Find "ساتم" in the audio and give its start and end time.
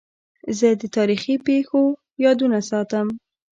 2.69-3.07